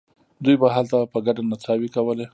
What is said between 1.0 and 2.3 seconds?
په ګډه نڅاوې کولې.